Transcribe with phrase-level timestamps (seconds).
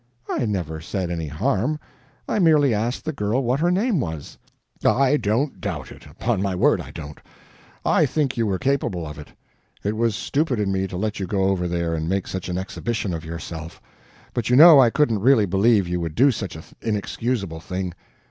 [0.27, 1.77] "I never said any harm.
[2.27, 4.35] I merely asked the girl what her name was."
[4.83, 6.07] "I don't doubt it.
[6.07, 7.19] Upon my word I don't.
[7.85, 9.27] I think you were capable of it.
[9.83, 12.57] It was stupid in me to let you go over there and make such an
[12.57, 13.79] exhibition of yourself.
[14.33, 17.93] But you know I couldn't really believe you would do such an inexcusable thing.